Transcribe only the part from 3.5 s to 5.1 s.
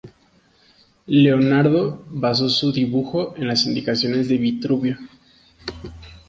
indicaciones de Vitruvio.